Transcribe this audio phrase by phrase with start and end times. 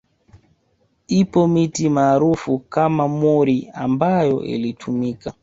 [1.07, 5.33] Ipo miti maarufu kama mwori ambayo ilitumika